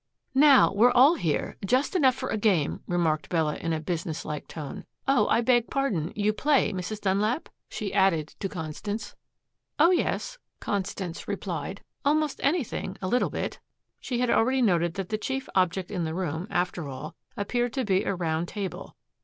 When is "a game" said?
2.29-2.81